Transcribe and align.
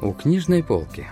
у 0.00 0.12
книжной 0.12 0.62
полки. 0.62 1.06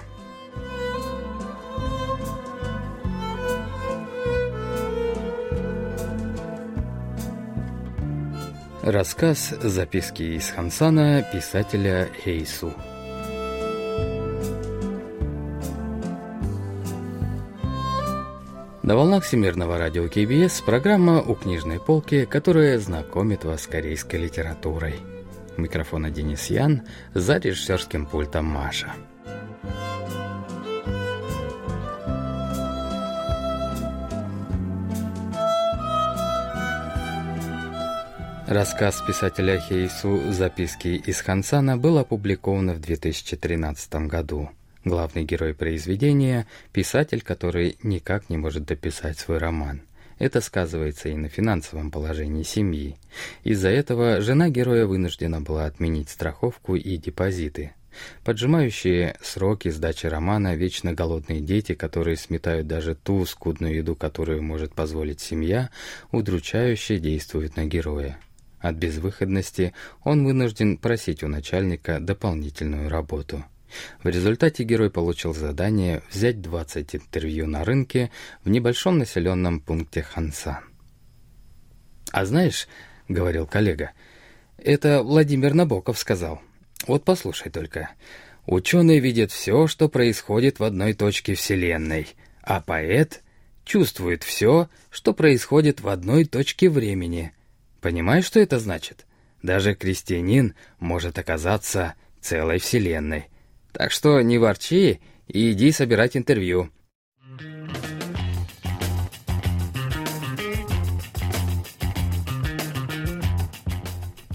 Рассказ 8.82 9.52
«Записки 9.62 10.22
из 10.22 10.48
Хансана» 10.50 11.24
писателя 11.32 12.08
Хейсу. 12.24 12.72
На 18.82 18.94
волнах 18.94 19.24
Всемирного 19.24 19.78
радио 19.78 20.06
КБС 20.06 20.60
программа 20.60 21.20
«У 21.20 21.34
книжной 21.34 21.80
полки», 21.80 22.24
которая 22.24 22.78
знакомит 22.78 23.44
вас 23.44 23.62
с 23.62 23.66
корейской 23.66 24.20
литературой. 24.20 24.94
Микрофона 25.58 26.10
Денис 26.10 26.46
Ян, 26.46 26.82
за 27.14 27.38
режиссерским 27.38 28.06
пультом 28.06 28.46
Маша. 28.46 28.92
Рассказ 38.46 39.02
писателя 39.04 39.58
Хейсу 39.58 40.32
«Записки 40.32 40.88
из 40.88 41.20
Хансана» 41.20 41.76
был 41.76 41.98
опубликован 41.98 42.70
в 42.70 42.80
2013 42.80 44.06
году. 44.06 44.50
Главный 44.84 45.24
герой 45.24 45.52
произведения– 45.52 46.46
писатель, 46.72 47.22
который 47.22 47.76
никак 47.82 48.30
не 48.30 48.36
может 48.36 48.64
дописать 48.64 49.18
свой 49.18 49.38
роман. 49.38 49.82
Это 50.18 50.40
сказывается 50.40 51.08
и 51.10 51.14
на 51.14 51.28
финансовом 51.28 51.90
положении 51.90 52.42
семьи. 52.42 52.96
Из-за 53.44 53.68
этого 53.68 54.20
жена 54.20 54.48
героя 54.48 54.86
вынуждена 54.86 55.40
была 55.40 55.66
отменить 55.66 56.08
страховку 56.08 56.74
и 56.74 56.96
депозиты. 56.96 57.72
Поджимающие 58.24 59.16
сроки 59.22 59.70
сдачи 59.70 60.06
романа 60.06 60.54
вечно 60.54 60.92
голодные 60.92 61.40
дети, 61.40 61.74
которые 61.74 62.16
сметают 62.16 62.66
даже 62.66 62.94
ту 62.94 63.24
скудную 63.24 63.76
еду, 63.76 63.94
которую 63.94 64.42
может 64.42 64.74
позволить 64.74 65.20
семья, 65.20 65.70
удручающе 66.12 66.98
действуют 66.98 67.56
на 67.56 67.64
героя. 67.66 68.18
От 68.58 68.76
безвыходности 68.76 69.74
он 70.02 70.24
вынужден 70.24 70.76
просить 70.78 71.22
у 71.22 71.28
начальника 71.28 72.00
дополнительную 72.00 72.88
работу. 72.88 73.44
В 74.02 74.08
результате 74.08 74.64
герой 74.64 74.90
получил 74.90 75.34
задание 75.34 76.02
взять 76.10 76.40
20 76.40 76.96
интервью 76.96 77.46
на 77.46 77.64
рынке 77.64 78.10
в 78.44 78.48
небольшом 78.48 78.98
населенном 78.98 79.60
пункте 79.60 80.02
Хансан. 80.02 80.64
«А 82.12 82.24
знаешь,— 82.24 82.68
говорил 83.08 83.46
коллега,— 83.46 83.92
это 84.58 85.02
Владимир 85.02 85.54
Набоков 85.54 85.98
сказал. 85.98 86.40
Вот 86.86 87.04
послушай 87.04 87.50
только. 87.50 87.90
Ученый 88.46 89.00
видит 89.00 89.32
все, 89.32 89.66
что 89.66 89.88
происходит 89.88 90.60
в 90.60 90.64
одной 90.64 90.94
точке 90.94 91.34
Вселенной, 91.34 92.08
а 92.42 92.60
поэт 92.60 93.22
чувствует 93.64 94.22
все, 94.22 94.68
что 94.90 95.12
происходит 95.12 95.80
в 95.80 95.88
одной 95.88 96.24
точке 96.24 96.70
времени. 96.70 97.32
Понимаешь, 97.80 98.24
что 98.24 98.38
это 98.38 98.60
значит? 98.60 99.04
Даже 99.42 99.74
крестьянин 99.74 100.54
может 100.78 101.18
оказаться 101.18 101.94
целой 102.20 102.58
Вселенной. 102.58 103.26
Так 103.76 103.92
что 103.92 104.22
не 104.22 104.38
ворчи 104.38 105.00
и 105.26 105.52
иди 105.52 105.70
собирать 105.70 106.16
интервью. 106.16 106.70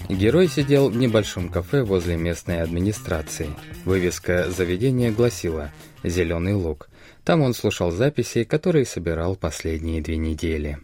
Герой 0.09 0.47
сидел 0.47 0.89
в 0.89 0.95
небольшом 0.95 1.49
кафе 1.49 1.81
возле 1.81 2.17
местной 2.17 2.61
администрации. 2.61 3.49
Вывеска 3.83 4.51
заведения 4.51 5.11
гласила 5.11 5.71
«Зеленый 6.03 6.53
луг». 6.53 6.89
Там 7.23 7.41
он 7.41 7.55
слушал 7.55 7.89
записи, 7.89 8.43
которые 8.43 8.85
собирал 8.85 9.35
последние 9.35 10.03
две 10.03 10.17
недели. 10.17 10.77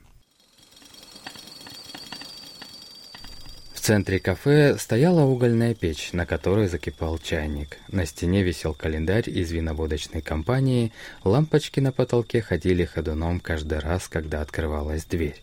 Центре 3.88 4.20
кафе 4.20 4.78
стояла 4.78 5.22
угольная 5.22 5.74
печь, 5.74 6.12
на 6.12 6.26
которой 6.26 6.68
закипал 6.68 7.18
чайник. 7.20 7.78
На 7.88 8.06
стене 8.06 8.44
висел 8.44 8.74
календарь 8.74 9.30
из 9.30 9.50
виноводочной 9.54 10.22
компании, 10.22 10.92
лампочки 11.24 11.80
на 11.80 11.94
потолке 11.94 12.42
ходили 12.42 12.84
ходуном 12.84 13.40
каждый 13.40 13.80
раз, 13.80 14.10
когда 14.10 14.42
открывалась 14.42 15.06
дверь. 15.06 15.42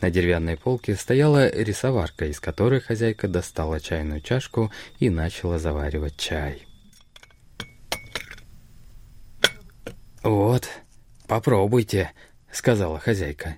На 0.00 0.08
деревянной 0.08 0.56
полке 0.56 0.94
стояла 0.94 1.50
рисоварка, 1.50 2.26
из 2.26 2.38
которой 2.38 2.78
хозяйка 2.80 3.26
достала 3.26 3.80
чайную 3.80 4.20
чашку 4.20 4.70
и 5.00 5.10
начала 5.10 5.58
заваривать 5.58 6.16
чай. 6.16 6.62
«Вот, 10.22 10.68
попробуйте»,— 11.26 12.12
сказала 12.52 13.00
хозяйка. 13.00 13.56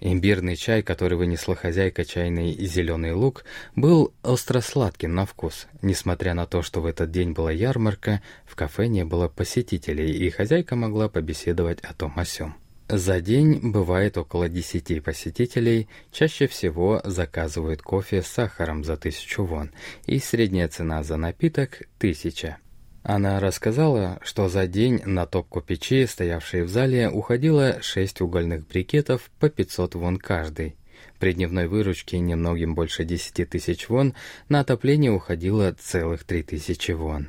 Имбирный 0.00 0.56
чай, 0.56 0.82
который 0.82 1.16
вынесла 1.16 1.54
хозяйка 1.54 2.04
чайный 2.04 2.52
зеленый 2.66 3.12
лук, 3.12 3.44
был 3.74 4.12
остро-сладким 4.22 5.14
на 5.14 5.24
вкус. 5.24 5.66
Несмотря 5.82 6.34
на 6.34 6.46
то, 6.46 6.62
что 6.62 6.80
в 6.80 6.86
этот 6.86 7.10
день 7.10 7.32
была 7.32 7.52
ярмарка, 7.52 8.20
в 8.44 8.54
кафе 8.54 8.88
не 8.88 9.04
было 9.04 9.28
посетителей, 9.28 10.12
и 10.12 10.30
хозяйка 10.30 10.76
могла 10.76 11.08
побеседовать 11.08 11.80
о 11.80 11.94
том 11.94 12.12
о 12.16 12.24
сём. 12.24 12.54
За 12.88 13.20
день 13.22 13.60
бывает 13.72 14.18
около 14.18 14.50
десяти 14.50 15.00
посетителей, 15.00 15.88
чаще 16.12 16.46
всего 16.48 17.00
заказывают 17.04 17.80
кофе 17.80 18.20
с 18.20 18.26
сахаром 18.26 18.84
за 18.84 18.98
тысячу 18.98 19.44
вон, 19.44 19.70
и 20.04 20.18
средняя 20.18 20.68
цена 20.68 21.02
за 21.02 21.16
напиток– 21.16 21.82
тысяча. 21.98 22.58
Она 23.04 23.38
рассказала, 23.38 24.18
что 24.22 24.48
за 24.48 24.66
день 24.66 25.02
на 25.04 25.26
топку 25.26 25.60
печи, 25.60 26.06
стоявшей 26.06 26.62
в 26.62 26.70
зале, 26.70 27.10
уходило 27.10 27.82
шесть 27.82 28.22
угольных 28.22 28.66
брикетов 28.66 29.30
по 29.38 29.50
500 29.50 29.94
вон 29.94 30.16
каждый. 30.16 30.74
При 31.18 31.34
дневной 31.34 31.68
выручке 31.68 32.18
немногим 32.18 32.74
больше 32.74 33.04
10 33.04 33.50
тысяч 33.50 33.90
вон 33.90 34.14
на 34.48 34.60
отопление 34.60 35.12
уходило 35.12 35.70
целых 35.78 36.24
3000 36.24 36.92
вон. 36.92 37.28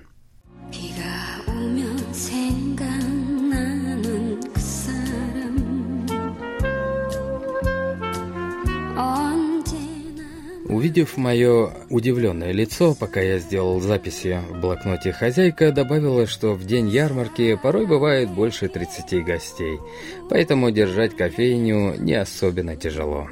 Увидев 10.67 11.15
мое 11.15 11.71
удивленное 11.91 12.51
лицо, 12.51 12.95
пока 12.95 13.21
я 13.21 13.37
сделал 13.37 13.79
записи 13.79 14.41
в 14.49 14.59
блокноте, 14.59 15.11
хозяйка 15.11 15.71
добавила, 15.71 16.25
что 16.25 16.53
в 16.53 16.65
день 16.65 16.89
ярмарки 16.89 17.55
порой 17.61 17.85
бывает 17.85 18.31
больше 18.31 18.67
30 18.67 19.23
гостей, 19.23 19.79
поэтому 20.27 20.71
держать 20.71 21.15
кофейню 21.15 21.95
не 21.99 22.15
особенно 22.15 22.75
тяжело. 22.75 23.27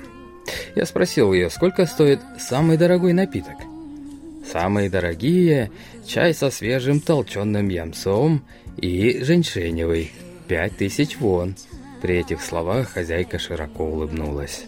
Я 0.76 0.86
спросил 0.86 1.34
ее, 1.34 1.50
сколько 1.50 1.88
стоит 1.88 2.20
самый 2.40 2.78
дорогой 2.78 3.14
напиток. 3.14 3.56
Самые 4.52 4.92
дорогие– 4.92 5.72
чай 6.06 6.36
со 6.36 6.52
свежим 6.52 7.00
толченым 7.00 7.68
ямсом 7.70 8.44
и 8.78 9.24
женьшеневый– 9.24 10.12
5000 10.48 11.18
вон. 11.18 11.56
При 12.04 12.18
этих 12.18 12.44
словах 12.44 12.90
хозяйка 12.90 13.40
широко 13.40 13.86
улыбнулась. 13.86 14.66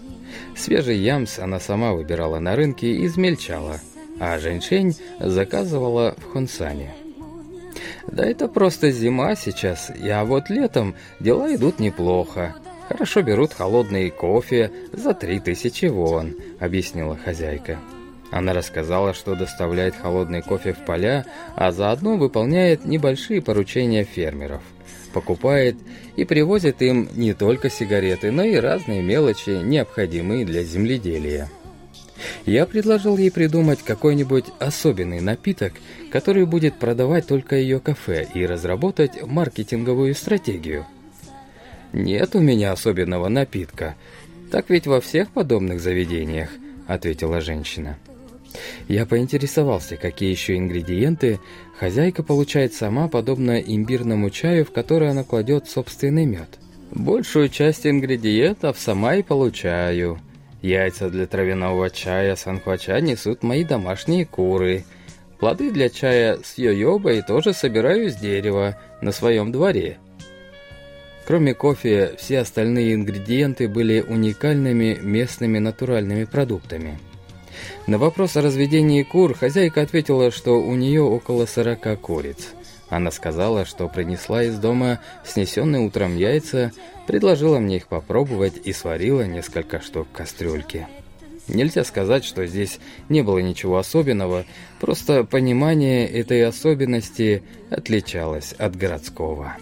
Свежий 0.56 0.98
ямс 0.98 1.40
она 1.40 1.60
сама 1.60 1.94
выбирала 1.94 2.40
на 2.40 2.56
рынке 2.56 2.88
и 2.88 3.06
измельчала, 3.06 3.80
а 4.20 4.40
женьшень 4.40 4.96
заказывала 5.20 6.16
в 6.18 6.32
Хунсане. 6.32 6.94
Да 8.08 8.26
это 8.26 8.48
просто 8.48 8.92
зима 8.92 9.36
сейчас, 9.36 9.92
а 10.02 10.24
вот 10.24 10.50
летом 10.50 10.96
дела 11.20 11.54
идут 11.54 11.80
неплохо. 11.80 12.56
Хорошо 12.88 13.22
берут 13.22 13.54
холодный 13.54 14.12
кофе 14.12 14.72
за 14.94 15.14
три 15.14 15.40
тысячи 15.40 15.86
вон, 15.86 16.36
объяснила 16.60 17.18
хозяйка. 17.18 17.80
Она 18.32 18.54
рассказала, 18.54 19.14
что 19.14 19.36
доставляет 19.36 19.96
холодный 19.96 20.42
кофе 20.42 20.74
в 20.74 20.86
поля, 20.86 21.26
а 21.56 21.72
заодно 21.72 22.18
выполняет 22.18 22.86
небольшие 22.86 23.42
поручения 23.42 24.04
фермеров 24.04 24.62
покупает 25.16 25.78
и 26.18 26.26
привозит 26.26 26.82
им 26.82 27.08
не 27.16 27.34
только 27.34 27.70
сигареты, 27.70 28.32
но 28.32 28.44
и 28.44 28.56
разные 28.56 29.02
мелочи, 29.02 29.52
необходимые 29.64 30.46
для 30.46 30.62
земледелия. 30.62 31.50
Я 32.46 32.66
предложил 32.66 33.18
ей 33.18 33.32
придумать 33.32 33.82
какой-нибудь 33.82 34.46
особенный 34.60 35.22
напиток, 35.22 35.72
который 36.12 36.46
будет 36.46 36.78
продавать 36.80 37.28
только 37.28 37.56
ее 37.56 37.80
кафе, 37.80 38.28
и 38.34 38.46
разработать 38.46 39.26
маркетинговую 39.26 40.14
стратегию. 40.16 40.86
«Нет 41.94 42.36
у 42.36 42.42
меня 42.42 42.74
особенного 42.74 43.30
напитка. 43.30 43.96
Так 44.52 44.70
ведь 44.70 44.86
во 44.86 45.00
всех 45.00 45.30
подобных 45.30 45.80
заведениях»,— 45.80 46.50
ответила 46.88 47.40
женщина. 47.40 47.98
Я 48.88 49.06
поинтересовался, 49.06 49.98
какие 49.98 50.32
еще 50.32 50.58
ингредиенты 50.58 51.40
хозяйка 51.80 52.24
получает 52.24 52.74
сама, 52.74 53.08
подобно 53.08 53.60
имбирному 53.60 54.30
чаю, 54.30 54.66
в 54.66 54.72
который 54.72 55.10
она 55.10 55.24
кладет 55.24 55.68
собственный 55.68 56.26
мед. 56.26 56.60
Большую 56.92 57.50
часть 57.50 57.86
ингредиентов 57.86 58.80
сама 58.80 59.16
и 59.16 59.24
получаю. 59.24 60.20
Яйца 60.62 61.10
для 61.10 61.28
травяного 61.28 61.90
чая 61.90 62.36
санхвача 62.36 63.00
несут 63.00 63.44
мои 63.44 63.64
домашние 63.64 64.26
куры. 64.26 64.86
Плоды 65.40 65.72
для 65.72 65.90
чая 65.90 66.40
с 66.44 66.58
йойобой 66.58 67.22
тоже 67.22 67.54
собираю 67.54 68.10
с 68.10 68.16
дерева 68.16 68.78
на 69.02 69.12
своем 69.12 69.52
дворе. 69.52 69.98
Кроме 71.28 71.54
кофе, 71.54 72.14
все 72.18 72.40
остальные 72.40 72.94
ингредиенты 72.94 73.68
были 73.68 74.00
уникальными 74.02 74.98
местными 75.02 75.58
натуральными 75.58 76.24
продуктами. 76.24 77.00
На 77.88 77.98
вопрос 77.98 78.36
о 78.38 78.42
разведении 78.42 79.04
кур 79.04 79.34
хозяйка 79.34 79.82
ответила, 79.82 80.32
что 80.32 80.62
у 80.62 80.76
нее 80.76 81.02
около 81.02 81.46
40 81.46 82.00
куриц. 82.00 82.50
Она 82.90 83.12
сказала, 83.12 83.66
что 83.66 83.88
принесла 83.88 84.44
из 84.44 84.58
дома 84.58 85.00
снесенные 85.26 85.82
утром 85.82 86.16
яйца, 86.18 86.72
предложила 87.08 87.60
мне 87.60 87.78
их 87.78 87.88
попробовать 87.88 88.56
и 88.64 88.74
сварила 88.74 89.24
несколько 89.24 89.82
штук 89.82 90.08
в 90.12 90.18
кастрюльке. 90.18 90.88
Нельзя 91.48 91.84
сказать, 91.84 92.26
что 92.26 92.46
здесь 92.48 92.80
не 93.10 93.22
было 93.22 93.40
ничего 93.40 93.78
особенного, 93.78 94.46
просто 94.80 95.24
понимание 95.24 96.08
этой 96.08 96.44
особенности 96.46 97.44
отличалось 97.70 98.54
от 98.54 98.76
городского. 98.76 99.56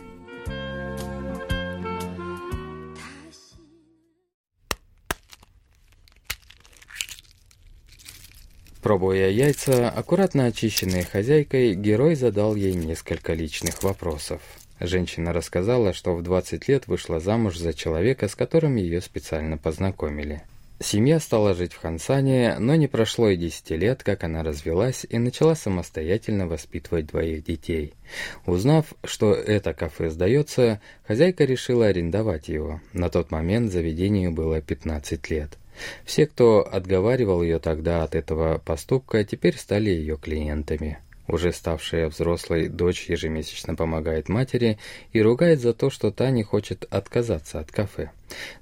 Пробуя 8.83 9.29
яйца, 9.29 9.89
аккуратно 9.89 10.47
очищенные 10.47 11.05
хозяйкой, 11.05 11.73
герой 11.73 12.15
задал 12.15 12.53
ей 12.53 12.73
несколько 12.73 13.33
личных 13.33 13.81
вопросов. 13.81 14.41
Женщина 14.81 15.31
рассказала, 15.31 15.93
что 15.93 16.13
в 16.13 16.21
20 16.21 16.67
лет 16.67 16.87
вышла 16.87 17.21
замуж 17.21 17.57
за 17.57 17.73
человека, 17.73 18.27
с 18.27 18.35
которым 18.35 18.75
ее 18.75 18.99
специально 18.99 19.57
познакомили. 19.57 20.43
Семья 20.81 21.21
стала 21.21 21.53
жить 21.53 21.71
в 21.71 21.79
Хансане, 21.79 22.57
но 22.59 22.75
не 22.75 22.87
прошло 22.87 23.29
и 23.29 23.37
10 23.37 23.69
лет, 23.69 24.03
как 24.03 24.25
она 24.25 24.43
развелась 24.43 25.05
и 25.09 25.17
начала 25.17 25.55
самостоятельно 25.55 26.45
воспитывать 26.45 27.05
двоих 27.05 27.45
детей. 27.45 27.93
Узнав, 28.45 28.93
что 29.05 29.33
это 29.33 29.73
кафе 29.73 30.09
сдается, 30.09 30.81
хозяйка 31.07 31.45
решила 31.45 31.85
арендовать 31.85 32.49
его. 32.49 32.81
На 32.91 33.09
тот 33.09 33.31
момент 33.31 33.71
заведению 33.71 34.33
было 34.33 34.59
15 34.59 35.29
лет. 35.29 35.57
Все, 36.05 36.25
кто 36.25 36.67
отговаривал 36.69 37.41
ее 37.41 37.59
тогда 37.59 38.03
от 38.03 38.15
этого 38.15 38.57
поступка, 38.57 39.23
теперь 39.23 39.57
стали 39.57 39.89
ее 39.89 40.17
клиентами. 40.17 40.99
Уже 41.27 41.53
ставшая 41.53 42.09
взрослой 42.09 42.67
дочь 42.67 43.09
ежемесячно 43.09 43.75
помогает 43.75 44.27
матери 44.27 44.77
и 45.13 45.21
ругает 45.21 45.61
за 45.61 45.73
то, 45.73 45.89
что 45.89 46.11
та 46.11 46.29
не 46.31 46.43
хочет 46.43 46.85
отказаться 46.89 47.59
от 47.59 47.71
кафе. 47.71 48.11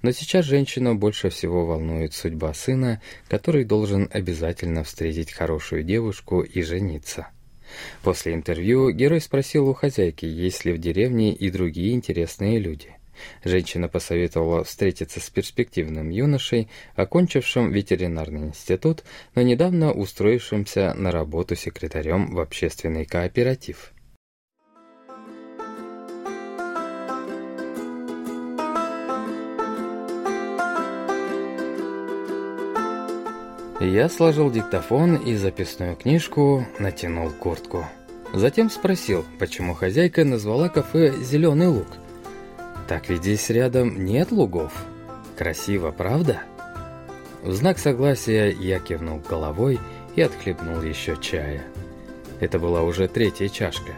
Но 0.03 0.11
сейчас 0.11 0.45
женщину 0.45 0.93
больше 0.93 1.29
всего 1.29 1.65
волнует 1.65 2.13
судьба 2.13 2.53
сына, 2.53 3.01
который 3.27 3.65
должен 3.65 4.07
обязательно 4.11 4.83
встретить 4.83 5.31
хорошую 5.31 5.83
девушку 5.83 6.41
и 6.41 6.61
жениться. 6.61 7.27
После 8.03 8.33
интервью 8.33 8.91
герой 8.91 9.21
спросил 9.21 9.67
у 9.67 9.73
хозяйки, 9.73 10.25
есть 10.25 10.65
ли 10.65 10.73
в 10.73 10.77
деревне 10.77 11.33
и 11.33 11.49
другие 11.49 11.93
интересные 11.93 12.59
люди. 12.59 12.95
Женщина 13.43 13.87
посоветовала 13.87 14.63
встретиться 14.63 15.19
с 15.19 15.29
перспективным 15.29 16.09
юношей, 16.09 16.69
окончившим 16.95 17.71
ветеринарный 17.71 18.47
институт, 18.47 19.03
но 19.35 19.41
недавно 19.41 19.91
устроившимся 19.91 20.93
на 20.95 21.11
работу 21.11 21.55
секретарем 21.55 22.33
в 22.33 22.39
общественный 22.39 23.05
кооператив. 23.05 23.93
Я 33.81 34.09
сложил 34.09 34.51
диктофон 34.51 35.15
и 35.15 35.33
записную 35.35 35.95
книжку, 35.95 36.67
натянул 36.77 37.31
куртку. 37.31 37.87
Затем 38.31 38.69
спросил, 38.69 39.25
почему 39.39 39.73
хозяйка 39.73 40.23
назвала 40.23 40.69
кафе 40.69 41.11
«Зеленый 41.19 41.65
луг». 41.65 41.87
Так 42.91 43.07
ведь 43.07 43.21
здесь 43.21 43.49
рядом 43.49 44.03
нет 44.03 44.33
лугов. 44.33 44.73
Красиво, 45.38 45.91
правда? 45.91 46.41
В 47.41 47.53
знак 47.53 47.79
согласия 47.79 48.49
я 48.49 48.79
кивнул 48.79 49.21
головой 49.29 49.79
и 50.17 50.21
отхлебнул 50.21 50.81
еще 50.81 51.15
чая. 51.15 51.63
Это 52.41 52.59
была 52.59 52.81
уже 52.81 53.07
третья 53.07 53.47
чашка. 53.47 53.93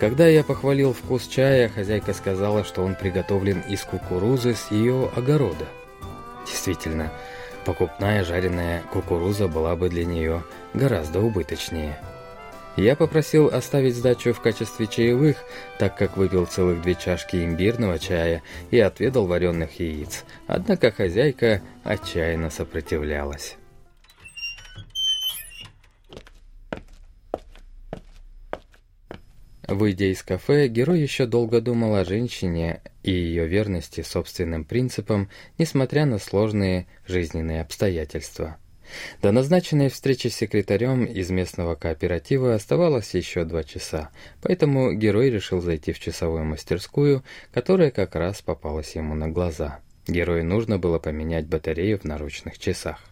Когда 0.00 0.26
я 0.26 0.42
похвалил 0.42 0.94
вкус 0.94 1.28
чая, 1.28 1.68
хозяйка 1.68 2.12
сказала, 2.12 2.64
что 2.64 2.82
он 2.82 2.96
приготовлен 2.96 3.60
из 3.68 3.84
кукурузы 3.84 4.56
с 4.56 4.72
ее 4.72 5.12
огорода. 5.14 5.66
Действительно, 6.44 7.12
покупная 7.64 8.24
жареная 8.24 8.82
кукуруза 8.92 9.46
была 9.46 9.76
бы 9.76 9.90
для 9.90 10.04
нее 10.04 10.42
гораздо 10.74 11.20
убыточнее. 11.20 11.96
Я 12.78 12.94
попросил 12.94 13.48
оставить 13.48 13.96
сдачу 13.96 14.32
в 14.32 14.40
качестве 14.40 14.86
чаевых, 14.86 15.36
так 15.80 15.98
как 15.98 16.16
выпил 16.16 16.46
целых 16.46 16.80
две 16.80 16.94
чашки 16.94 17.34
имбирного 17.34 17.98
чая 17.98 18.40
и 18.70 18.78
отведал 18.78 19.26
вареных 19.26 19.80
яиц. 19.80 20.24
Однако 20.46 20.92
хозяйка 20.92 21.60
отчаянно 21.82 22.50
сопротивлялась. 22.50 23.56
Выйдя 29.66 30.12
из 30.12 30.22
кафе, 30.22 30.68
герой 30.68 31.00
еще 31.00 31.26
долго 31.26 31.60
думал 31.60 31.96
о 31.96 32.04
женщине 32.04 32.80
и 33.02 33.10
ее 33.10 33.48
верности 33.48 34.02
собственным 34.02 34.64
принципам, 34.64 35.28
несмотря 35.58 36.06
на 36.06 36.18
сложные 36.18 36.86
жизненные 37.08 37.60
обстоятельства. 37.60 38.56
До 39.22 39.32
назначенной 39.32 39.88
встречи 39.88 40.28
с 40.28 40.36
секретарем 40.36 41.04
из 41.04 41.30
местного 41.30 41.74
кооператива 41.74 42.54
оставалось 42.54 43.14
еще 43.14 43.44
два 43.44 43.64
часа, 43.64 44.10
поэтому 44.42 44.92
герой 44.92 45.30
решил 45.30 45.60
зайти 45.60 45.92
в 45.92 45.98
часовую 45.98 46.44
мастерскую, 46.44 47.22
которая 47.52 47.90
как 47.90 48.14
раз 48.14 48.42
попалась 48.42 48.94
ему 48.94 49.14
на 49.14 49.28
глаза. 49.28 49.80
Герою 50.06 50.44
нужно 50.44 50.78
было 50.78 50.98
поменять 50.98 51.46
батарею 51.46 51.98
в 51.98 52.04
наручных 52.04 52.58
часах. 52.58 53.04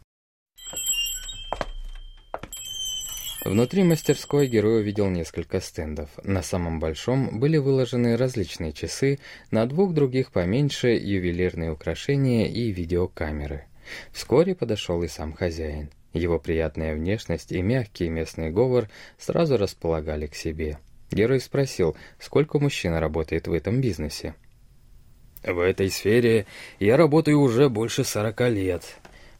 Внутри 3.47 3.85
мастерской 3.85 4.49
герой 4.49 4.81
увидел 4.81 5.09
несколько 5.09 5.61
стендов. 5.61 6.11
На 6.25 6.43
самом 6.43 6.81
большом 6.81 7.39
были 7.39 7.59
выложены 7.59 8.17
различные 8.17 8.73
часы, 8.73 9.21
на 9.53 9.67
двух 9.67 9.95
других 9.95 10.33
поменьше 10.33 10.89
ювелирные 10.89 11.71
украшения 11.71 12.47
и 12.49 12.73
видеокамеры. 12.73 13.67
Вскоре 14.13 14.55
подошел 14.55 15.03
и 15.03 15.09
сам 15.09 15.33
хозяин. 15.33 15.91
Его 16.13 16.39
приятная 16.39 16.95
внешность 16.95 17.53
и 17.53 17.61
мягкий 17.61 18.09
местный 18.09 18.51
говор 18.51 18.89
сразу 19.19 19.57
располагали 19.57 20.27
к 20.27 20.35
себе. 20.35 20.79
Герой 21.11 21.41
спросил, 21.41 21.97
сколько 22.19 22.59
мужчина 22.59 23.01
работает 23.01 23.47
в 23.47 23.53
этом 23.53 23.81
бизнесе. 23.81 24.35
«В 25.45 25.61
этой 25.61 25.91
сфере 25.91 26.47
я 26.81 26.97
работаю 26.97 27.41
уже 27.41 27.69
больше 27.69 28.03
сорока 28.03 28.49
лет. 28.49 28.83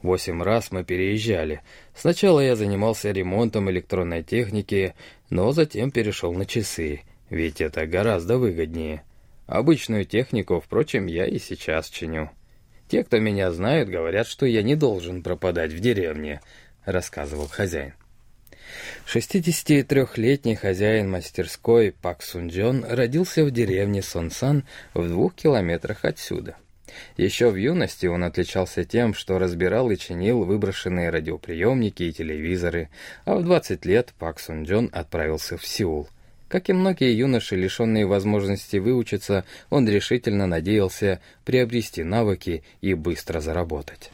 Восемь 0.03 0.43
раз 0.43 0.71
мы 0.71 0.85
переезжали. 0.85 1.63
Сначала 1.95 2.41
я 2.41 2.55
занимался 2.55 3.11
ремонтом 3.11 3.71
электронной 3.71 4.23
техники, 4.23 4.95
но 5.31 5.51
затем 5.53 5.91
перешел 5.91 6.33
на 6.33 6.47
часы, 6.47 7.01
ведь 7.31 7.61
это 7.61 7.87
гораздо 7.87 8.39
выгоднее. 8.39 9.03
Обычную 9.47 10.05
технику, 10.05 10.61
впрочем, 10.61 11.07
я 11.07 11.27
и 11.27 11.39
сейчас 11.39 11.89
чиню». 11.89 12.31
Те, 12.89 13.03
кто 13.05 13.19
меня 13.19 13.51
знают, 13.51 13.89
говорят, 13.89 14.27
что 14.27 14.47
я 14.47 14.63
не 14.63 14.77
должен 14.77 15.23
пропадать 15.23 15.73
в 15.73 15.81
деревне»,— 15.81 16.41
рассказывал 16.85 17.49
хозяин. 17.49 17.95
63-летний 19.07 20.57
хозяин 20.57 21.11
мастерской 21.11 21.93
Пак 21.93 22.23
Сунджон 22.23 22.85
родился 22.85 23.45
в 23.45 23.51
деревне 23.51 24.03
Сонсан 24.03 24.65
в 24.95 25.09
двух 25.09 25.35
километрах 25.35 26.05
отсюда. 26.05 26.57
Еще 27.17 27.51
в 27.51 27.57
юности 27.57 28.07
он 28.07 28.25
отличался 28.25 28.85
тем, 28.85 29.15
что 29.15 29.39
разбирал 29.39 29.91
и 29.91 29.97
чинил 29.97 30.45
выброшенные 30.45 31.11
радиоприемники 31.11 32.05
и 32.05 32.13
телевизоры, 32.13 32.91
а 33.25 33.37
в 33.37 33.45
20 33.45 33.85
лет 33.85 34.15
Пак 34.19 34.41
Сунджон 34.41 34.91
отправился 34.93 35.57
в 35.57 35.67
Сеул, 35.67 36.09
как 36.49 36.69
и 36.69 36.73
многие 36.73 37.17
юноши, 37.17 37.57
лишенные 37.57 38.07
возможности 38.07 38.77
выучиться, 38.77 39.45
он 39.71 39.89
решительно 39.89 40.47
надеялся 40.47 41.21
приобрести 41.45 42.05
навыки 42.05 42.63
и 42.81 42.95
быстро 42.95 43.41
заработать. 43.41 44.11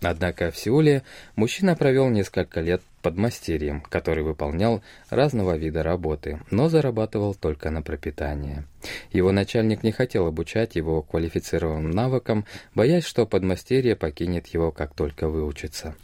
Однако 0.00 0.50
в 0.50 0.56
Сеуле 0.56 1.02
мужчина 1.34 1.74
провел 1.74 2.08
несколько 2.08 2.60
лет 2.60 2.82
под 3.02 3.16
мастерьем, 3.16 3.80
который 3.80 4.22
выполнял 4.22 4.82
разного 5.10 5.56
вида 5.56 5.82
работы, 5.82 6.40
но 6.50 6.68
зарабатывал 6.68 7.34
только 7.34 7.70
на 7.70 7.82
пропитание. 7.82 8.64
Его 9.12 9.32
начальник 9.32 9.82
не 9.82 9.92
хотел 9.92 10.26
обучать 10.26 10.76
его 10.76 11.02
квалифицированным 11.02 11.90
навыкам, 11.90 12.44
боясь, 12.74 13.04
что 13.04 13.26
подмастерье 13.26 13.96
покинет 13.96 14.48
его, 14.48 14.70
как 14.70 14.94
только 14.94 15.28
выучится. 15.28 15.94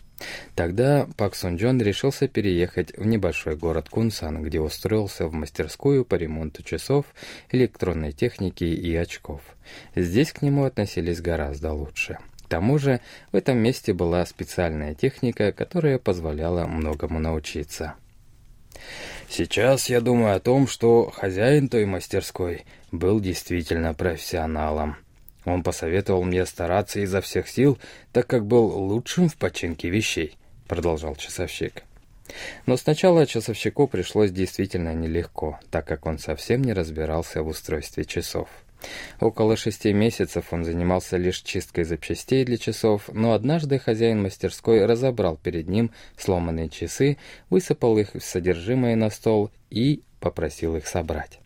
Тогда 0.55 1.09
Пак 1.17 1.35
Сун 1.35 1.57
Джон 1.57 1.81
решился 1.81 2.29
переехать 2.29 2.97
в 2.97 3.05
небольшой 3.07 3.57
город 3.57 3.89
Кунсан, 3.89 4.43
где 4.43 4.61
устроился 4.61 5.27
в 5.27 5.33
мастерскую 5.33 6.05
по 6.05 6.15
ремонту 6.15 6.63
часов, 6.63 7.07
электронной 7.51 8.13
техники 8.13 8.65
и 8.65 8.95
очков. 8.95 9.41
Здесь 9.95 10.33
к 10.33 10.43
нему 10.43 10.65
относились 10.65 11.21
гораздо 11.21 11.73
лучше. 11.73 12.19
К 12.45 12.49
тому 12.49 12.79
же 12.79 13.01
в 13.33 13.37
этом 13.37 13.59
месте 13.59 13.93
была 13.93 14.25
специальная 14.27 14.95
техника, 14.95 15.51
которая 15.51 15.99
позволяла 15.99 16.67
многому 16.67 17.19
научиться. 17.19 17.95
Сейчас 19.29 19.89
я 19.89 20.01
думаю 20.01 20.37
о 20.37 20.41
том, 20.41 20.67
что 20.69 21.11
хозяин 21.11 21.69
той 21.69 21.87
мастерской 21.87 22.65
был 22.93 23.21
действительно 23.21 23.95
профессионалом. 23.95 24.97
Он 25.45 25.63
посоветовал 25.63 26.25
мне 26.25 26.47
стараться 26.47 27.01
изо 27.01 27.21
всех 27.21 27.49
сил, 27.49 27.79
так 28.13 28.27
как 28.27 28.47
был 28.47 28.67
лучшим 28.67 29.29
в 29.29 29.37
починке 29.37 29.91
вещей, 29.91 30.37
продолжал 30.69 31.17
часовщик. 31.17 31.85
Но 32.67 32.77
сначала 32.77 33.27
часовщику 33.27 33.87
пришлось 33.87 34.31
действительно 34.31 34.95
нелегко, 34.95 35.61
так 35.71 35.87
как 35.87 36.07
он 36.07 36.19
совсем 36.19 36.63
не 36.63 36.73
разбирался 36.73 37.43
в 37.43 37.49
устройстве 37.49 38.05
часов. 38.05 38.49
Около 39.21 39.57
шести 39.57 39.93
месяцев 39.93 40.53
он 40.53 40.65
занимался 40.65 41.17
лишь 41.17 41.41
чисткой 41.41 41.85
запчастей 41.85 42.45
для 42.45 42.59
часов, 42.59 43.09
но 43.13 43.33
однажды 43.33 43.79
хозяин 43.79 44.23
мастерской 44.23 44.85
разобрал 44.85 45.37
перед 45.37 45.69
ним 45.69 45.91
сломанные 46.19 46.69
часы, 46.69 47.19
высыпал 47.51 47.99
их 47.99 48.15
в 48.15 48.21
содержимое 48.21 48.97
на 48.97 49.11
стол 49.11 49.51
и 49.71 50.03
попросил 50.21 50.77
их 50.77 50.87
собрать. 50.87 51.41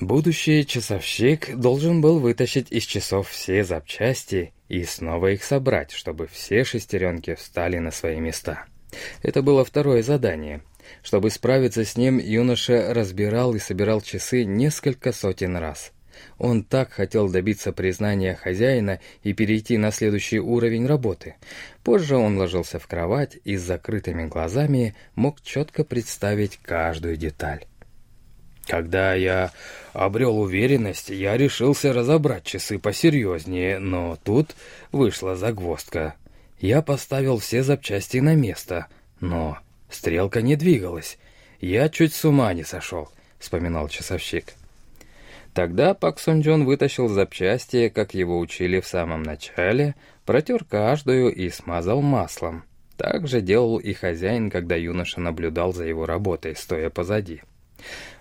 Будущий 0.00 0.66
часовщик 0.66 1.56
должен 1.56 2.02
был 2.02 2.18
вытащить 2.18 2.70
из 2.70 2.84
часов 2.84 3.30
все 3.30 3.64
запчасти 3.64 4.52
и 4.68 4.84
снова 4.84 5.28
их 5.32 5.42
собрать, 5.42 5.90
чтобы 5.90 6.26
все 6.26 6.64
шестеренки 6.64 7.34
встали 7.34 7.78
на 7.78 7.90
свои 7.90 8.20
места. 8.20 8.66
Это 9.22 9.40
было 9.40 9.64
второе 9.64 10.02
задание. 10.02 10.60
Чтобы 11.02 11.30
справиться 11.30 11.82
с 11.82 11.96
ним, 11.96 12.18
юноша 12.18 12.92
разбирал 12.92 13.54
и 13.54 13.58
собирал 13.58 14.02
часы 14.02 14.44
несколько 14.44 15.12
сотен 15.12 15.56
раз. 15.56 15.92
Он 16.38 16.62
так 16.62 16.92
хотел 16.92 17.30
добиться 17.30 17.72
признания 17.72 18.34
хозяина 18.34 19.00
и 19.22 19.32
перейти 19.32 19.78
на 19.78 19.92
следующий 19.92 20.40
уровень 20.40 20.86
работы. 20.86 21.36
Позже 21.82 22.16
он 22.16 22.36
ложился 22.36 22.78
в 22.78 22.86
кровать 22.86 23.38
и 23.44 23.56
с 23.56 23.62
закрытыми 23.62 24.26
глазами 24.26 24.94
мог 25.14 25.40
четко 25.40 25.84
представить 25.84 26.58
каждую 26.62 27.16
деталь. 27.16 27.64
Когда 28.66 29.14
я 29.14 29.52
обрел 29.92 30.40
уверенность, 30.40 31.08
я 31.10 31.36
решился 31.36 31.92
разобрать 31.92 32.44
часы 32.44 32.78
посерьезнее, 32.78 33.78
но 33.78 34.18
тут 34.24 34.56
вышла 34.92 35.36
загвоздка. 35.36 36.14
Я 36.58 36.82
поставил 36.82 37.38
все 37.38 37.62
запчасти 37.62 38.18
на 38.18 38.34
место, 38.34 38.86
но 39.20 39.58
стрелка 39.88 40.42
не 40.42 40.56
двигалась. 40.56 41.18
Я 41.60 41.88
чуть 41.88 42.12
с 42.12 42.24
ума 42.24 42.52
не 42.54 42.64
сошел, 42.64 43.08
вспоминал 43.38 43.88
часовщик. 43.88 44.54
Тогда 45.54 45.94
Пак 45.94 46.18
Сун 46.18 46.40
Джон 46.40 46.64
вытащил 46.64 47.08
запчасти, 47.08 47.88
как 47.88 48.14
его 48.14 48.38
учили 48.38 48.80
в 48.80 48.86
самом 48.86 49.22
начале, 49.22 49.94
протер 50.26 50.64
каждую 50.64 51.34
и 51.34 51.48
смазал 51.50 52.02
маслом. 52.02 52.64
Так 52.96 53.28
же 53.28 53.40
делал 53.40 53.78
и 53.78 53.92
хозяин, 53.92 54.50
когда 54.50 54.74
юноша 54.74 55.20
наблюдал 55.20 55.72
за 55.72 55.84
его 55.84 56.04
работой, 56.04 56.56
стоя 56.56 56.90
позади. 56.90 57.42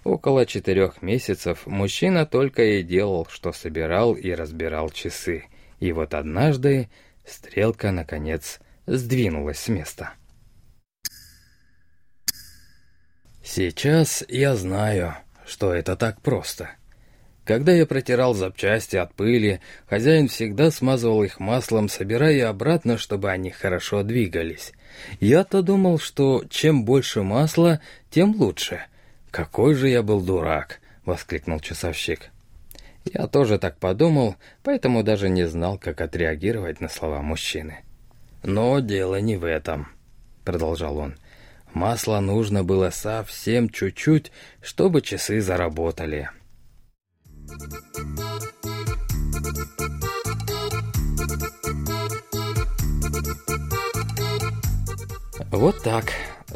Около 0.06 0.46
четырех 0.46 1.02
месяцев 1.02 1.66
мужчина 1.66 2.28
только 2.28 2.64
и 2.64 2.84
делал, 2.84 3.28
что 3.28 3.52
собирал 3.52 4.14
и 4.14 4.32
разбирал 4.32 4.92
часы. 4.92 5.46
И 5.80 5.92
вот 5.92 6.14
однажды 6.14 6.90
стрелка, 7.26 7.92
наконец, 7.92 8.60
сдвинулась 8.86 9.60
с 9.60 9.68
места. 9.68 10.14
Сейчас 13.44 14.24
я 14.28 14.56
знаю, 14.56 15.16
что 15.46 15.74
это 15.74 15.96
так 15.96 16.22
просто. 16.22 16.70
Когда 17.44 17.72
я 17.72 17.88
протирал 17.88 18.36
запчасти 18.36 18.96
от 18.96 19.14
пыли, 19.16 19.60
хозяин 19.88 20.28
всегда 20.28 20.70
смазывал 20.70 21.24
их 21.24 21.40
маслом, 21.40 21.90
собирая 21.90 22.50
обратно, 22.50 23.00
чтобы 23.00 23.32
они 23.32 23.50
хорошо 23.50 24.04
двигались. 24.04 24.72
Я-то 25.20 25.64
думал, 25.64 25.98
что 25.98 26.44
чем 26.50 26.86
больше 26.86 27.24
масла, 27.24 27.82
тем 28.12 28.36
лучше— 28.36 28.84
«Какой 29.36 29.74
же 29.74 29.90
я 29.90 30.02
был 30.02 30.22
дурак!»— 30.22 30.80
воскликнул 31.06 31.60
часовщик. 31.60 32.32
Я 33.04 33.28
тоже 33.28 33.60
так 33.60 33.78
подумал, 33.78 34.38
поэтому 34.64 35.04
даже 35.04 35.28
не 35.28 35.46
знал, 35.46 35.78
как 35.78 36.00
отреагировать 36.00 36.80
на 36.80 36.88
слова 36.88 37.22
мужчины. 37.22 37.80
«Но 38.44 38.80
дело 38.80 39.20
не 39.20 39.36
в 39.36 39.44
этом»,— 39.44 39.90
продолжал 40.46 40.98
он. 41.00 41.16
«Масла 41.74 42.22
нужно 42.22 42.64
было 42.64 42.92
совсем 42.92 43.68
чуть-чуть, 43.68 44.32
чтобы 44.62 45.02
часы 45.02 45.42
заработали». 45.42 46.30
Вот 55.52 55.84
так. 55.84 56.06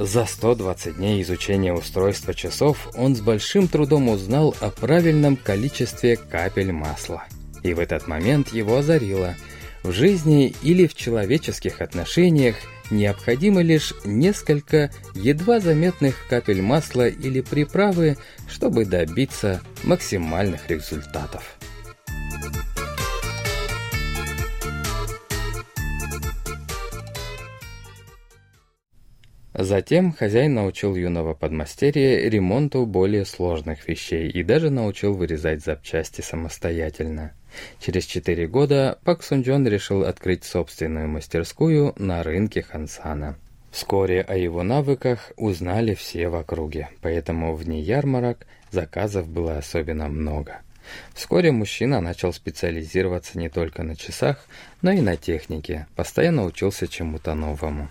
За 0.02 0.26
120 0.26 0.96
дней 0.96 1.22
изучения 1.24 1.74
устройства 1.74 2.34
часов 2.34 2.88
он 2.96 3.18
с 3.18 3.20
большим 3.20 3.68
трудом 3.68 4.08
узнал 4.08 4.56
о 4.62 4.70
правильном 4.70 5.36
количестве 5.36 6.16
капель 6.16 6.72
масла. 6.72 7.26
И 7.64 7.74
в 7.74 7.80
этот 7.80 8.08
момент 8.08 8.54
его 8.54 8.78
озарило. 8.78 9.36
В 9.84 9.92
жизни 9.92 10.56
или 10.62 10.88
в 10.88 10.96
человеческих 10.96 11.82
отношениях 11.82 12.56
необходимо 12.90 13.62
лишь 13.62 13.94
несколько 14.06 14.90
едва 15.16 15.60
заметных 15.60 16.16
капель 16.30 16.62
масла 16.62 17.10
или 17.10 17.42
приправы, 17.42 18.16
чтобы 18.48 18.86
добиться 18.86 19.60
максимальных 19.84 20.70
результатов. 20.70 21.59
Затем 29.62 30.14
хозяин 30.14 30.54
научил 30.54 30.96
юного 30.96 31.34
подмастерья 31.34 32.30
ремонту 32.30 32.86
более 32.86 33.26
сложных 33.26 33.90
вещей 33.90 34.30
и 34.30 34.42
даже 34.42 34.70
научил 34.70 35.14
вырезать 35.14 35.62
запчасти 35.62 36.22
самостоятельно. 36.22 37.34
Через 37.82 38.06
четыре 38.06 38.48
года 38.48 39.00
Пак 39.04 39.22
Сунджон 39.22 39.68
решил 39.68 40.06
открыть 40.06 40.46
собственную 40.46 41.10
мастерскую 41.10 41.94
на 41.98 42.24
рынке 42.24 42.62
Хансана. 42.62 43.36
Вскоре 43.70 44.22
о 44.22 44.38
его 44.38 44.64
навыках 44.64 45.34
узнали 45.36 45.94
все 45.94 46.30
в 46.30 46.36
округе, 46.36 46.88
поэтому 47.02 47.54
вне 47.54 47.82
ярмарок 47.82 48.48
заказов 48.72 49.28
было 49.28 49.58
особенно 49.58 50.08
много. 50.08 50.62
Вскоре 51.14 51.52
мужчина 51.52 52.00
начал 52.00 52.32
специализироваться 52.32 53.38
не 53.38 53.50
только 53.50 53.84
на 53.84 53.98
часах, 53.98 54.48
но 54.82 54.92
и 54.92 55.02
на 55.02 55.18
технике, 55.18 55.86
постоянно 55.98 56.46
учился 56.46 56.88
чему-то 56.88 57.36
новому. 57.36 57.90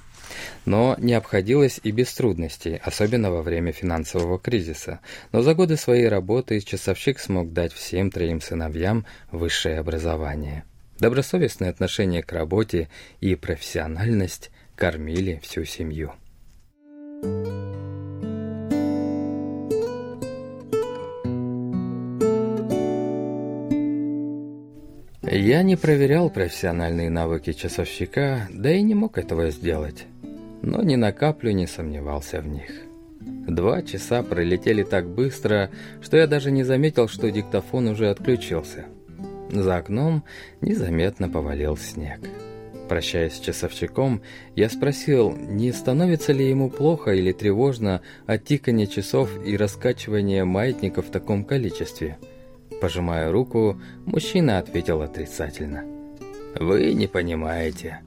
Но 0.65 0.97
не 0.99 1.15
обходилось 1.15 1.81
и 1.83 1.91
без 1.91 2.13
трудностей, 2.15 2.81
особенно 2.83 3.31
во 3.31 3.43
время 3.43 3.73
финансового 3.73 4.39
кризиса. 4.39 5.01
Но 5.33 5.43
за 5.43 5.55
годы 5.55 5.77
своей 5.77 6.09
работы 6.09 6.61
часовщик 6.61 7.19
смог 7.19 7.53
дать 7.53 7.73
всем 7.73 8.11
троим 8.11 8.41
сыновьям 8.41 9.07
высшее 9.31 9.79
образование. 9.79 10.65
Добросовестное 10.99 11.71
отношение 11.71 12.23
к 12.23 12.33
работе 12.33 12.89
и 13.21 13.35
профессиональность 13.37 14.51
кормили 14.75 15.41
всю 15.43 15.65
семью. 15.65 16.13
Я 25.31 25.63
не 25.63 25.77
проверял 25.77 26.31
профессиональные 26.31 27.11
навыки 27.11 27.53
часовщика, 27.53 28.49
да 28.51 28.73
и 28.73 28.83
не 28.83 28.95
мог 28.95 29.19
этого 29.19 29.51
сделать 29.51 30.07
но 30.62 30.83
ни 30.83 30.97
на 30.97 31.12
каплю 31.12 31.50
не 31.53 31.67
сомневался 31.67 32.41
в 32.41 32.47
них. 32.47 32.71
Два 33.21 33.83
часа 33.83 34.23
пролетели 34.23 34.83
так 34.83 35.09
быстро, 35.09 35.71
что 36.00 36.17
я 36.17 36.27
даже 36.27 36.50
не 36.50 36.65
заметил, 36.65 37.09
что 37.09 37.31
диктофон 37.31 37.88
уже 37.88 38.11
отключился. 38.11 38.87
За 39.50 39.77
окном 39.77 40.25
незаметно 40.61 41.29
повалил 41.29 41.77
снег. 41.77 42.21
Прощаясь 42.88 43.35
с 43.35 43.41
часовщиком, 43.41 44.23
я 44.57 44.71
спросил, 44.71 45.37
не 45.37 45.73
становится 45.73 46.33
ли 46.33 46.49
ему 46.49 46.71
плохо 46.71 47.12
или 47.12 47.33
тревожно 47.33 48.00
от 48.27 48.45
тикания 48.45 48.87
часов 48.87 49.31
и 49.45 49.57
раскачивания 49.57 50.45
маятников 50.45 51.09
в 51.09 51.11
таком 51.11 51.45
количестве. 51.45 52.19
Пожимая 52.81 53.31
руку, 53.31 53.81
мужчина 54.07 54.59
ответил 54.59 55.03
отрицательно. 55.03 55.85
«Вы 56.59 56.95
не 56.95 57.07
понимаете. 57.07 58.00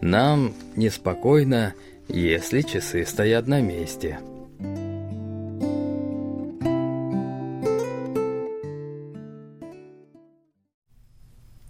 Нам 0.00 0.54
неспокойно 0.76 1.74
если 2.18 2.62
часы 2.62 3.04
стоят 3.04 3.46
на 3.46 3.60
месте. 3.60 4.18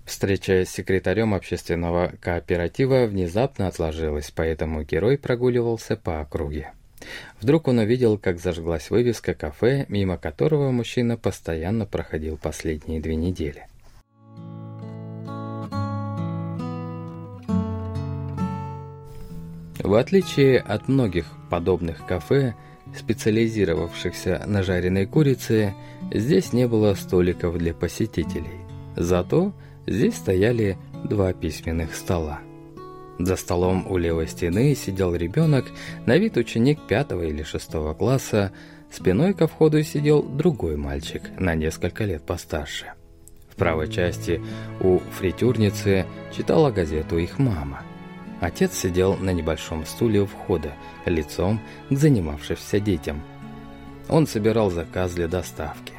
Встреча 0.05 0.65
с 0.65 0.71
секретарем 0.71 1.33
общественного 1.33 2.13
кооператива 2.21 3.07
внезапно 3.07 3.69
отложилась, 3.69 4.31
поэтому 4.31 4.83
герой 4.83 5.17
прогуливался 5.17 5.97
по 5.97 6.21
округе. 6.21 6.73
Вдруг 7.41 7.69
он 7.69 7.79
увидел, 7.79 8.19
как 8.19 8.39
зажглась 8.39 8.91
вывеска 8.91 9.33
кафе, 9.33 9.87
мимо 9.89 10.19
которого 10.19 10.71
мужчина 10.73 11.17
постоянно 11.17 11.87
проходил 11.87 12.37
последние 12.37 13.01
две 13.01 13.17
недели. 13.17 13.70
В 19.83 19.95
отличие 19.95 20.59
от 20.59 20.89
многих 20.89 21.27
подобных 21.49 22.05
кафе, 22.07 22.55
специализировавшихся 22.95 24.45
на 24.47 24.63
жареной 24.63 25.07
курице, 25.07 25.75
здесь 26.13 26.53
не 26.53 26.69
было 26.69 26.95
столиков 26.95 27.57
для 27.57 27.73
посетителей. 27.73 28.61
Зато 28.97 29.53
здесь 29.87 30.17
стояли 30.17 30.77
два 31.05 31.33
письменных 31.33 31.95
стола. 31.95 32.41
За 33.19 33.37
столом 33.37 33.87
у 33.91 33.97
левой 33.97 34.29
стены 34.29 34.75
сидел 34.75 35.15
ребенок, 35.15 35.67
на 36.07 36.17
вид 36.17 36.37
ученик 36.37 36.81
пятого 36.87 37.23
или 37.23 37.43
шестого 37.43 37.95
класса, 37.95 38.53
спиной 38.91 39.35
ко 39.35 39.47
входу 39.47 39.83
сидел 39.83 40.23
другой 40.23 40.77
мальчик, 40.77 41.23
на 41.39 41.55
несколько 41.55 42.05
лет 42.05 42.23
постарше. 42.23 42.93
В 43.51 43.57
правой 43.57 43.89
части 43.89 44.43
у 44.81 44.99
фритюрницы 45.19 46.07
читала 46.35 46.71
газету 46.71 47.19
их 47.19 47.39
мама– 47.39 47.83
Отец 48.41 48.75
сидел 48.75 49.17
на 49.17 49.31
небольшом 49.31 49.85
стуле 49.85 50.23
у 50.23 50.27
входа, 50.27 50.73
лицом 51.05 51.61
к 51.91 51.95
занимавшимся 51.95 52.81
детям. 52.81 53.23
Он 54.09 54.27
собирал 54.27 54.71
заказ 54.71 55.13
для 55.13 55.29
доставки. 55.29 55.93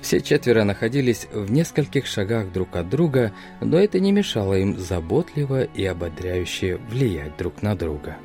Все 0.00 0.20
четверо 0.20 0.64
находились 0.64 1.28
в 1.32 1.52
нескольких 1.52 2.06
шагах 2.06 2.52
друг 2.52 2.74
от 2.74 2.90
друга, 2.90 3.32
но 3.60 3.78
это 3.78 4.00
не 4.00 4.10
мешало 4.10 4.54
им 4.54 4.76
заботливо 4.76 5.62
и 5.62 5.84
ободряюще 5.84 6.80
влиять 6.90 7.36
друг 7.36 7.62
на 7.62 7.76
друга. 7.76 8.16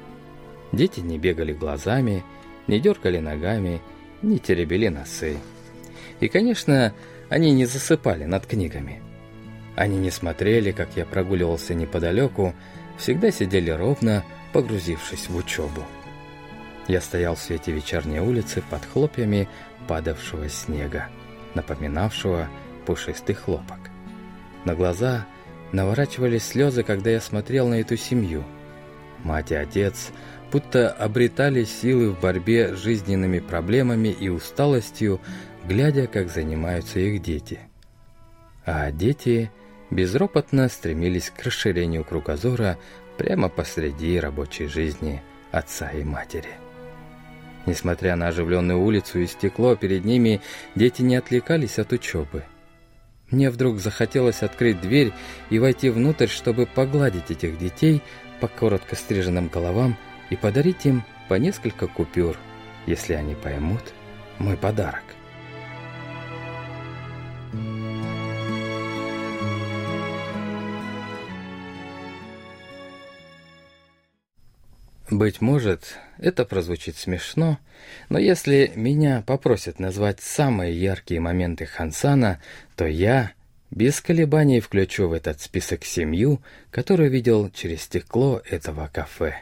Дети 0.71 0.99
не 0.99 1.19
бегали 1.19 1.53
глазами, 1.53 2.23
не 2.65 2.79
дергали 2.79 3.19
ногами, 3.19 3.81
не 4.23 4.39
теребили 4.39 4.87
носы. 4.87 5.37
И, 6.19 6.27
конечно, 6.27 6.93
они 7.29 7.51
не 7.51 7.65
засыпали 7.65 8.25
над 8.25 8.47
книгами. 8.47 9.01
Они 9.75 9.97
не 9.97 10.09
смотрели, 10.09 10.71
как 10.71 10.89
я 10.95 11.05
прогуливался 11.05 11.75
неподалеку, 11.75 12.55
всегда 12.97 13.31
сидели 13.31 13.69
ровно, 13.71 14.23
погрузившись 14.53 15.29
в 15.29 15.35
учебу. 15.35 15.83
Я 16.87 17.01
стоял 17.01 17.35
в 17.35 17.39
свете 17.39 17.71
вечерней 17.71 18.19
улицы 18.19 18.63
под 18.69 18.83
хлопьями 18.85 19.49
падавшего 19.87 20.47
снега, 20.49 21.07
напоминавшего 21.53 22.47
пушистый 22.85 23.35
хлопок. 23.35 23.79
На 24.63 24.73
глаза 24.73 25.25
наворачивались 25.71 26.45
слезы, 26.45 26.83
когда 26.83 27.09
я 27.09 27.21
смотрел 27.21 27.67
на 27.67 27.75
эту 27.75 27.97
семью. 27.97 28.43
Мать 29.23 29.51
и 29.51 29.55
отец 29.55 30.11
будто 30.51 30.89
обретали 30.89 31.65
силы 31.65 32.11
в 32.11 32.19
борьбе 32.19 32.75
с 32.75 32.79
жизненными 32.79 33.39
проблемами 33.39 34.09
и 34.09 34.29
усталостью, 34.29 35.19
глядя, 35.65 36.07
как 36.07 36.29
занимаются 36.29 36.99
их 36.99 37.21
дети. 37.21 37.59
А 38.65 38.91
дети 38.91 39.51
безропотно 39.89 40.69
стремились 40.69 41.29
к 41.29 41.43
расширению 41.43 42.03
кругозора 42.03 42.77
прямо 43.17 43.49
посреди 43.49 44.19
рабочей 44.19 44.67
жизни 44.67 45.21
отца 45.51 45.89
и 45.91 46.03
матери. 46.03 46.49
Несмотря 47.65 48.15
на 48.15 48.29
оживленную 48.29 48.79
улицу 48.79 49.19
и 49.19 49.27
стекло 49.27 49.75
перед 49.75 50.05
ними, 50.05 50.41
дети 50.75 51.01
не 51.01 51.15
отвлекались 51.15 51.79
от 51.79 51.91
учебы. 51.91 52.43
Мне 53.29 53.49
вдруг 53.49 53.79
захотелось 53.79 54.41
открыть 54.41 54.79
дверь 54.79 55.11
и 55.49 55.59
войти 55.59 55.89
внутрь, 55.89 56.27
чтобы 56.27 56.65
погладить 56.65 57.29
этих 57.29 57.57
детей 57.57 58.01
по 58.39 58.47
коротко 58.47 58.95
стриженным 58.95 59.49
головам 59.49 59.97
и 60.29 60.37
подарить 60.37 60.85
им 60.85 61.03
по 61.27 61.33
несколько 61.33 61.87
купюр, 61.87 62.37
если 62.85 63.13
они 63.13 63.35
поймут 63.35 63.81
мой 64.39 64.55
подарок. 64.55 65.03
Быть 75.17 75.41
может, 75.41 75.95
это 76.19 76.45
прозвучит 76.45 76.95
смешно, 76.95 77.57
но 78.07 78.19
если 78.19 78.71
меня 78.75 79.23
попросят 79.25 79.79
назвать 79.79 80.19
самые 80.19 80.79
яркие 80.79 81.19
моменты 81.19 81.65
Хансана, 81.65 82.39
то 82.75 82.85
я 82.85 83.31
без 83.71 83.99
колебаний 83.99 84.59
включу 84.59 85.07
в 85.07 85.13
этот 85.13 85.41
список 85.41 85.85
семью, 85.85 86.43
которую 86.69 87.09
видел 87.09 87.49
через 87.49 87.81
стекло 87.81 88.43
этого 88.45 88.91
кафе. 88.93 89.37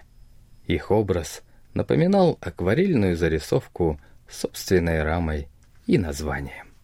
Их 0.65 0.91
образ 0.91 1.41
напоминал 1.73 2.37
акварельную 2.39 3.17
зарисовку 3.17 3.99
собственной 4.29 5.03
рамой 5.03 5.49
и 5.87 5.97
названием. 5.97 6.74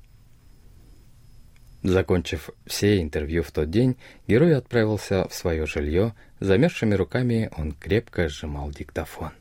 Закончив 1.83 2.51
все 2.67 3.01
интервью 3.01 3.41
в 3.41 3.51
тот 3.51 3.71
день, 3.71 3.97
герой 4.27 4.55
отправился 4.55 5.27
в 5.27 5.33
свое 5.33 5.65
жилье, 5.65 6.13
замерзшими 6.39 6.93
руками 6.93 7.49
он 7.57 7.71
крепко 7.71 8.29
сжимал 8.29 8.69
диктофон. 8.69 9.31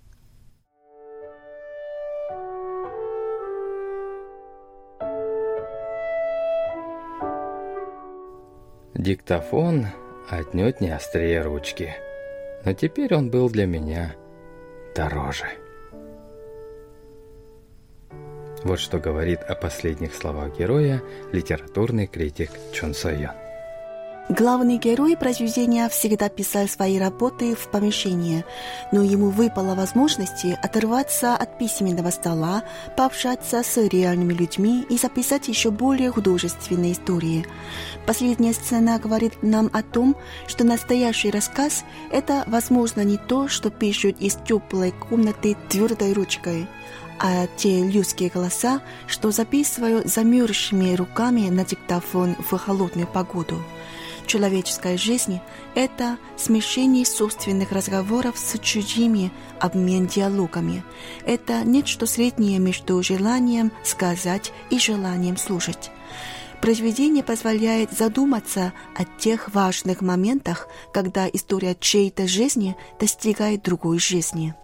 Диктофон 8.95 9.87
отнюдь 10.29 10.81
не 10.81 10.91
острее 10.91 11.43
ручки, 11.43 11.95
но 12.65 12.73
теперь 12.73 13.15
он 13.15 13.31
был 13.31 13.51
для 13.51 13.67
меня 13.67 14.15
дороже. 14.95 15.60
Вот 18.63 18.79
что 18.79 18.99
говорит 18.99 19.41
о 19.41 19.55
последних 19.55 20.15
словах 20.15 20.59
героя 20.59 21.03
литературный 21.33 22.07
критик 22.07 22.51
Чон 22.73 22.95
Сойон. 22.95 23.40
Главный 24.31 24.79
герой 24.79 25.17
произведения 25.17 25.89
всегда 25.89 26.29
писал 26.29 26.69
свои 26.69 27.01
работы 27.01 27.57
в 27.57 27.69
помещении, 27.69 28.45
но 28.93 29.03
ему 29.03 29.31
выпала 29.31 29.75
возможность 29.75 30.45
оторваться 30.63 31.35
от 31.35 31.59
письменного 31.59 32.11
стола, 32.11 32.63
пообщаться 32.97 33.65
с 33.65 33.77
реальными 33.89 34.33
людьми 34.33 34.87
и 34.89 34.99
записать 34.99 35.49
еще 35.49 35.73
более 35.73 36.13
художественные 36.13 36.93
истории. 36.93 37.45
Последняя 38.07 38.53
сцена 38.53 39.01
говорит 39.01 39.43
нам 39.43 39.69
о 39.73 39.83
том, 39.83 40.15
что 40.47 40.63
настоящий 40.63 41.33
рассказ– 41.33 41.83
это, 42.13 42.45
возможно, 42.47 43.01
не 43.01 43.17
то, 43.17 43.49
что 43.49 43.69
пишут 43.69 44.21
из 44.21 44.37
теплой 44.37 44.93
комнаты 44.93 45.57
твердой 45.69 46.13
ручкой– 46.13 46.69
а 47.23 47.47
те 47.59 47.87
людские 47.87 48.31
голоса, 48.31 48.81
что 49.07 49.31
записываю 49.31 50.01
замерзшими 50.07 50.95
руками 50.95 51.51
на 51.51 51.67
диктофон 51.67 52.35
в 52.39 52.57
холодную 52.57 53.07
погоду. 53.07 53.63
Человеческая 54.31 54.97
жизнь– 54.97 55.41
это 55.75 56.17
смешение 56.37 57.05
собственных 57.05 57.73
разговоров 57.73 58.39
с 58.39 58.57
чужими, 58.61 59.33
обмен 59.59 60.07
диалогами. 60.07 60.85
Это 61.27 61.65
нечто 61.65 62.07
среднее 62.07 62.61
между 62.61 63.03
желанием 63.03 63.73
сказать 63.83 64.53
и 64.71 64.79
желанием 64.79 65.37
слушать. 65.37 65.91
Произведение 66.63 67.25
позволяет 67.25 67.91
задуматься 67.91 68.73
о 68.95 69.05
тех 69.05 69.53
важных 69.53 70.01
моментах, 70.01 70.69
когда 70.93 71.27
история 71.27 71.75
чьей-то 71.75 72.29
жизни 72.29 72.77
достигает 73.01 73.65
другой 73.65 73.99
жизни. 73.99 74.55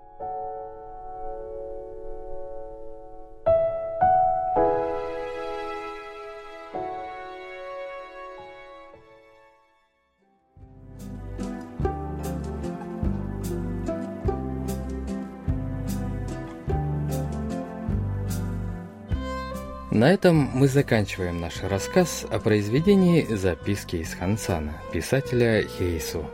На 20.07 20.13
этом 20.13 20.37
мы 20.37 20.69
заканчиваем 20.69 21.41
наш 21.41 21.65
рассказ 21.65 22.25
о 22.31 22.39
произведении 22.39 23.27
«Записки 23.29 23.97
из 23.97 24.15
Хансана» 24.15 24.75
писателя 24.93 25.67
Хейсу. 25.67 26.31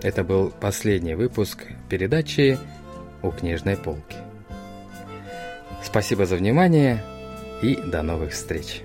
Это 0.00 0.24
был 0.24 0.50
последний 0.58 1.14
выпуск 1.14 1.66
передачи 1.90 2.58
«У 3.20 3.30
книжной 3.30 3.76
полки». 3.76 4.16
Спасибо 5.84 6.24
за 6.24 6.36
внимание 6.36 7.04
и 7.60 7.76
до 7.76 8.00
новых 8.00 8.32
встреч! 8.32 8.80